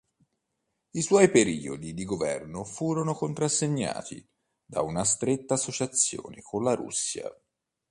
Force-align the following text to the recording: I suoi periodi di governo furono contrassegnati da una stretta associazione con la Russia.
I 0.93 0.99
suoi 1.03 1.29
periodi 1.29 1.93
di 1.93 2.05
governo 2.05 2.63
furono 2.63 3.13
contrassegnati 3.13 4.27
da 4.65 4.81
una 4.81 5.03
stretta 5.03 5.53
associazione 5.53 6.41
con 6.41 6.63
la 6.63 6.73
Russia. 6.73 7.29